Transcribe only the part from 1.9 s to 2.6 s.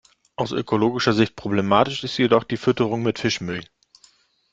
ist jedoch die